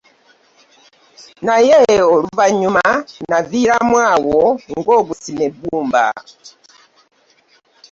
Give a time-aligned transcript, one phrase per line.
[1.45, 1.77] Naye
[2.13, 2.85] Oluvannyuma
[3.29, 4.41] naviiramu awo
[4.77, 6.05] ng'ogusima ebbumba.